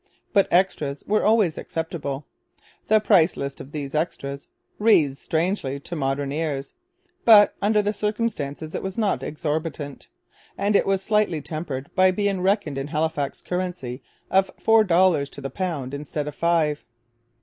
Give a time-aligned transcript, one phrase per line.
[0.33, 2.25] But 'extras' were always acceptable.
[2.87, 4.47] The price list of these 'extras'
[4.79, 6.73] reads strangely to modern ears.
[7.23, 10.07] But, under the circumstances, it was not exorbitant,
[10.57, 14.01] and it was slightly tempered by being reckoned in Halifax currency
[14.31, 16.83] of four dollars to the pound instead of five.